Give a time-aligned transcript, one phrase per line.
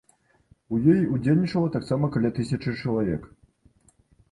[0.75, 3.31] У ёй удзельнічала таксама каля тысячы чалавек.